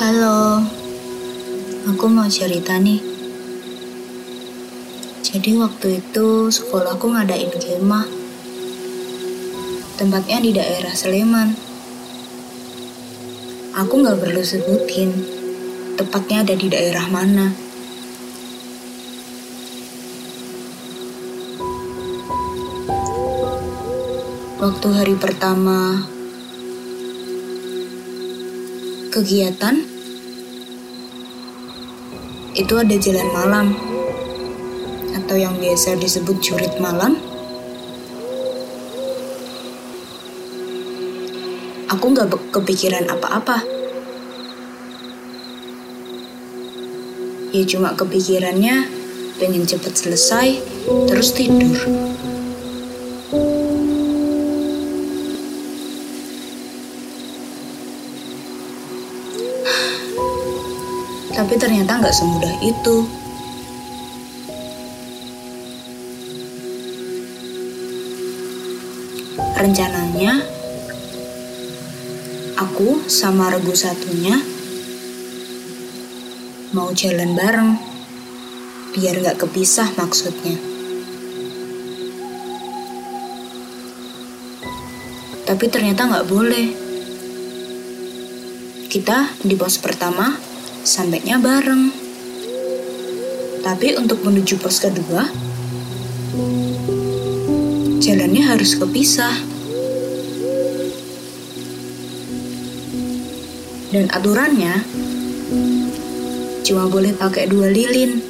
Halo, 0.00 0.64
aku 1.84 2.08
mau 2.08 2.24
cerita 2.24 2.80
nih. 2.80 3.04
Jadi 5.20 5.60
waktu 5.60 6.00
itu 6.00 6.48
sekolahku 6.48 7.04
ngadain 7.12 7.52
kemah. 7.52 8.08
Tempatnya 10.00 10.40
di 10.40 10.56
daerah 10.56 10.96
Sleman. 10.96 11.52
Aku 13.76 14.00
nggak 14.00 14.24
perlu 14.24 14.40
sebutin 14.40 15.12
tepatnya 16.00 16.48
ada 16.48 16.56
di 16.56 16.72
daerah 16.72 17.04
mana. 17.12 17.52
Waktu 24.64 24.88
hari 24.96 25.14
pertama 25.20 26.08
kegiatan 29.12 29.89
itu 32.60 32.76
ada 32.76 32.92
jalan 33.00 33.28
malam 33.32 33.66
atau 35.16 35.32
yang 35.40 35.56
biasa 35.56 35.96
disebut 35.96 36.36
jurit 36.44 36.76
malam. 36.76 37.16
Aku 41.88 42.04
nggak 42.12 42.28
kepikiran 42.52 43.08
apa-apa. 43.08 43.64
Ya 47.50 47.64
cuma 47.64 47.96
kepikirannya 47.96 48.86
pengen 49.40 49.64
cepet 49.64 49.96
selesai 49.96 50.60
terus 51.08 51.32
tidur. 51.32 51.80
Tapi 61.40 61.56
ternyata 61.56 61.96
nggak 61.96 62.12
semudah 62.12 62.52
itu. 62.60 63.08
Rencananya, 69.56 70.44
aku 72.60 73.08
sama 73.08 73.48
regu 73.56 73.72
satunya 73.72 74.36
mau 76.76 76.92
jalan 76.92 77.32
bareng, 77.32 77.72
biar 78.92 79.24
nggak 79.24 79.40
kepisah 79.40 79.96
maksudnya. 79.96 80.60
Tapi 85.48 85.64
ternyata 85.72 86.04
nggak 86.04 86.28
boleh. 86.28 86.66
Kita 88.92 89.40
di 89.40 89.56
pos 89.56 89.80
pertama 89.80 90.49
sampainya 90.84 91.36
bareng. 91.36 91.92
Tapi 93.60 93.92
untuk 94.00 94.24
menuju 94.24 94.56
pos 94.56 94.80
kedua, 94.80 95.28
jalannya 98.00 98.42
harus 98.48 98.72
kepisah. 98.80 99.36
Dan 103.90 104.06
aturannya 104.14 104.80
cuma 106.64 106.86
boleh 106.86 107.12
pakai 107.12 107.50
dua 107.50 107.68
lilin. 107.68 108.22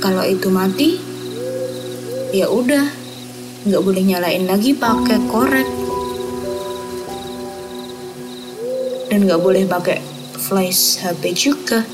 Kalau 0.00 0.24
itu 0.24 0.48
mati, 0.48 0.96
ya 2.32 2.48
udah, 2.48 2.88
nggak 3.68 3.82
boleh 3.84 4.02
nyalain 4.08 4.48
lagi 4.48 4.72
pakai 4.72 5.20
korek. 5.28 5.77
Dan 9.08 9.24
nggak 9.24 9.40
boleh 9.40 9.64
pakai 9.64 10.00
flash 10.36 11.00
HP 11.00 11.22
juga. 11.32 11.84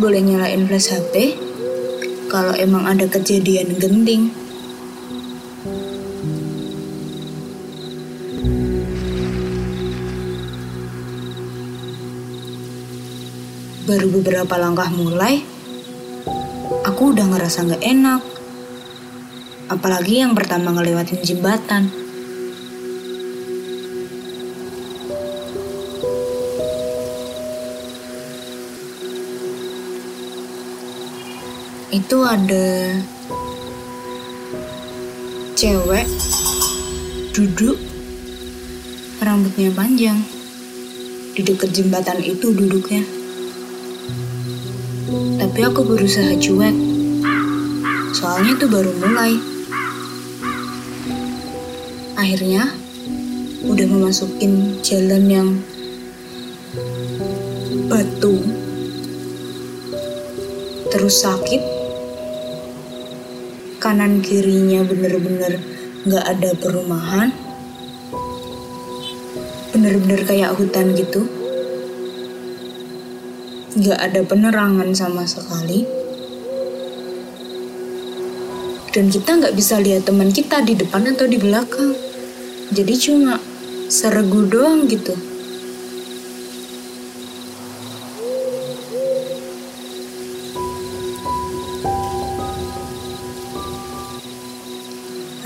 Boleh 0.00 0.20
nyalain 0.24 0.64
flash 0.64 0.94
HP 0.94 1.36
kalau 2.28 2.52
emang 2.56 2.84
ada 2.88 3.04
kejadian 3.08 3.76
genting. 3.76 4.32
Baru 13.88 14.12
beberapa 14.20 14.60
langkah 14.60 14.92
mulai, 14.92 15.40
aku 16.84 17.16
udah 17.16 17.24
ngerasa 17.24 17.64
nggak 17.64 17.84
enak. 17.88 18.37
Apalagi 19.68 20.24
yang 20.24 20.32
pertama 20.32 20.72
ngelewatin 20.72 21.20
jembatan. 21.20 21.92
Itu 31.92 32.24
ada 32.24 32.96
cewek 35.52 36.08
duduk 37.36 37.76
rambutnya 39.20 39.68
panjang 39.76 40.16
di 41.36 41.44
dekat 41.44 41.76
jembatan 41.76 42.24
itu 42.24 42.56
duduknya. 42.56 43.04
Tapi 45.36 45.60
aku 45.60 45.84
berusaha 45.84 46.40
cuek. 46.40 46.76
Soalnya 48.16 48.56
itu 48.56 48.64
baru 48.64 48.96
mulai. 48.96 49.57
Akhirnya 52.18 52.74
udah 53.62 53.86
memasukin 53.86 54.82
jalan 54.82 55.24
yang 55.30 55.48
batu 57.86 58.42
terus 60.90 61.22
sakit 61.22 61.62
kanan 63.78 64.18
kirinya 64.18 64.82
bener-bener 64.82 65.62
nggak 66.02 66.24
ada 66.26 66.50
perumahan 66.58 67.30
bener-bener 69.78 70.26
kayak 70.26 70.58
hutan 70.58 70.90
gitu. 70.98 71.22
Nggak 73.78 74.00
ada 74.10 74.20
penerangan 74.26 74.90
sama 74.90 75.22
sekali. 75.22 75.86
Dan 78.90 79.06
kita 79.06 79.38
nggak 79.38 79.54
bisa 79.54 79.78
lihat 79.78 80.10
teman 80.10 80.34
kita 80.34 80.66
di 80.66 80.74
depan 80.74 81.06
atau 81.14 81.30
di 81.30 81.38
belakang 81.38 82.07
jadi 82.72 82.94
cuma 82.98 83.40
seregu 83.88 84.44
doang 84.44 84.84
gitu 84.88 85.16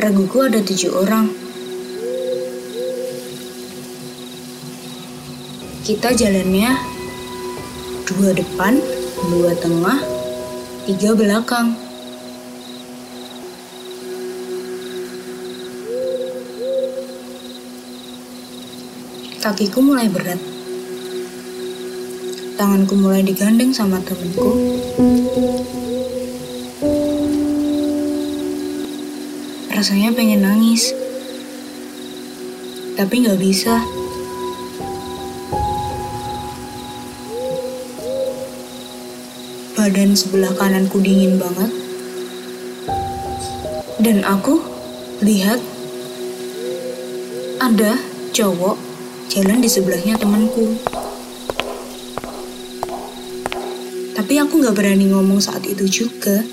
Reguku 0.03 0.43
ada 0.43 0.59
tujuh 0.59 0.99
orang. 0.99 1.31
Kita 5.87 6.11
jalannya 6.11 6.75
dua 8.11 8.35
depan, 8.35 8.83
dua 9.31 9.55
tengah, 9.63 10.03
tiga 10.91 11.15
belakang. 11.15 11.92
Kakiku 19.43 19.83
mulai 19.83 20.07
berat. 20.07 20.39
Tanganku 22.55 22.95
mulai 22.95 23.27
digandeng 23.27 23.75
sama 23.75 23.99
temenku. 23.99 24.55
Rasanya 29.75 30.15
pengen 30.15 30.47
nangis. 30.47 30.95
Tapi 32.95 33.15
nggak 33.27 33.43
bisa. 33.43 33.83
Badan 39.75 40.15
sebelah 40.15 40.55
kananku 40.55 41.03
dingin 41.03 41.43
banget. 41.43 41.75
Dan 43.99 44.23
aku 44.23 44.63
lihat 45.19 45.59
ada 47.59 47.99
cowok 48.31 48.92
jalan 49.33 49.65
di 49.65 49.69
sebelahnya 49.73 50.21
temanku. 50.21 50.77
Tapi 54.13 54.35
aku 54.37 54.61
nggak 54.61 54.77
berani 54.77 55.09
ngomong 55.09 55.41
saat 55.41 55.65
itu 55.65 55.89
juga. 55.89 56.45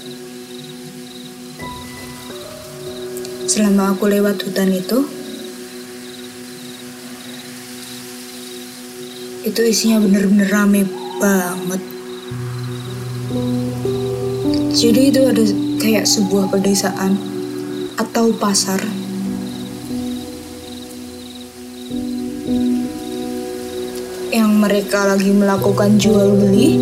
selama 3.49 3.91
aku 3.91 4.07
lewat 4.07 4.39
hutan 4.45 4.69
itu, 4.71 5.03
itu 9.43 9.61
isinya 9.65 9.99
bener-bener 9.99 10.47
rame 10.47 10.87
banget. 11.19 11.81
Jadi 14.69 15.01
itu 15.11 15.21
ada 15.27 15.43
kayak 15.81 16.05
sebuah 16.05 16.53
pedesaan 16.53 17.17
atau 17.97 18.31
pasar. 18.37 19.08
Yang 24.29 24.51
mereka 24.61 25.09
lagi 25.09 25.33
melakukan 25.33 25.97
jual 25.97 26.37
beli 26.37 26.77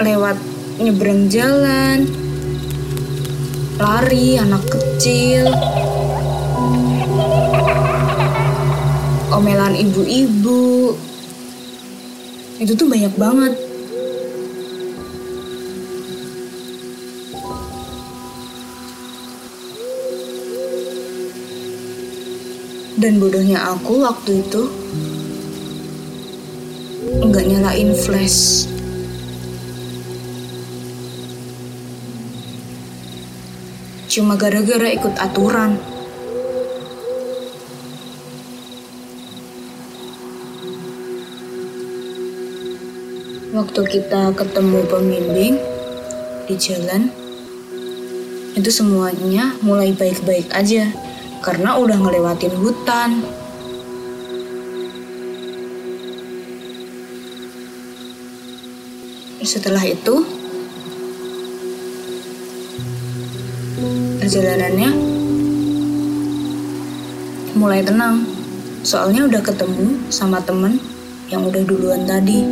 lewat 0.00 0.40
nyebrang 0.80 1.28
jalan, 1.28 2.08
lari 3.76 4.40
anak 4.40 4.64
kecil, 4.64 5.52
omelan 9.28 9.76
ibu-ibu. 9.76 10.96
Itu 12.56 12.72
tuh 12.72 12.88
banyak 12.88 13.12
banget. 13.20 13.69
Dan 23.00 23.16
bodohnya 23.16 23.64
aku 23.64 24.04
waktu 24.04 24.44
itu 24.44 24.68
nggak 27.16 27.48
nyalain 27.48 27.96
flash. 27.96 28.68
Cuma 34.04 34.36
gara-gara 34.36 34.92
ikut 34.92 35.16
aturan. 35.16 35.80
Waktu 43.56 43.80
kita 43.96 44.36
ketemu 44.36 44.80
pembimbing 44.92 45.56
di 46.44 46.54
jalan, 46.60 47.08
itu 48.60 48.68
semuanya 48.68 49.56
mulai 49.64 49.96
baik-baik 49.96 50.52
aja 50.52 51.09
karena 51.40 51.76
udah 51.80 51.96
ngelewatin 51.96 52.54
hutan. 52.60 53.10
Setelah 59.40 59.82
itu, 59.82 60.20
perjalanannya 64.20 64.90
mulai 67.56 67.82
tenang. 67.82 68.22
Soalnya 68.86 69.26
udah 69.26 69.42
ketemu 69.44 69.96
sama 70.12 70.40
temen 70.44 70.78
yang 71.32 71.42
udah 71.44 71.64
duluan 71.66 72.04
tadi. 72.06 72.44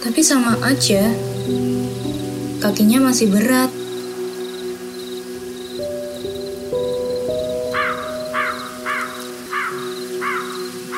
Tapi 0.00 0.20
sama 0.22 0.56
aja, 0.62 1.10
kakinya 2.62 3.12
masih 3.12 3.28
berat. 3.28 3.75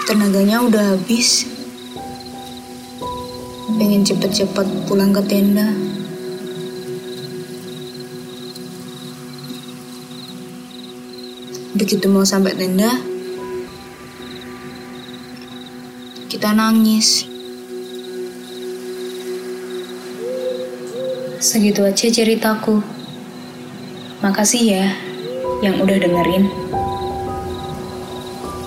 Tenaganya 0.08 0.64
udah 0.64 0.96
habis. 0.96 1.44
Pengen 3.76 4.08
cepet-cepet 4.08 4.88
pulang 4.88 5.12
ke 5.12 5.20
tenda. 5.28 5.68
Begitu 11.76 12.08
mau 12.08 12.24
sampai 12.24 12.56
tenda, 12.56 12.88
kita 16.32 16.56
nangis. 16.56 17.28
Segitu 21.36 21.84
aja 21.84 22.08
ceritaku. 22.08 22.80
Makasih 24.24 24.64
ya 24.72 24.88
yang 25.60 25.76
udah 25.84 26.00
dengerin. 26.00 26.48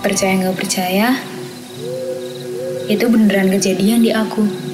Percaya 0.02 0.34
nggak 0.38 0.58
percaya, 0.58 1.31
itu 2.92 3.08
beneran 3.08 3.48
kejadian 3.48 4.04
di 4.04 4.12
aku. 4.12 4.71